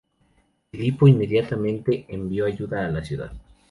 [0.71, 3.31] Filipo inmediatamente envió ayuda a la ciudad.